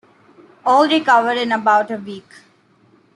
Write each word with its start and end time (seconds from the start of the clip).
All 0.65 0.87
recovered 0.87 1.37
in 1.37 1.51
about 1.51 1.91
a 1.91 1.95
week. 1.97 2.25